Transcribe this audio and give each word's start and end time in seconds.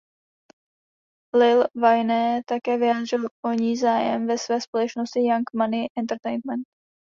Lil 1.35 1.63
Wayne 1.81 2.41
také 2.47 2.77
vyjádřil 2.77 3.25
o 3.45 3.51
ní 3.51 3.77
zájem 3.77 4.27
ve 4.27 4.37
své 4.37 4.61
společnosti 4.61 5.19
Young 5.19 5.53
Money 5.53 5.87
Entertainment. 5.97 6.67